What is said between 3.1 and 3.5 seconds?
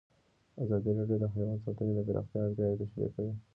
کړي.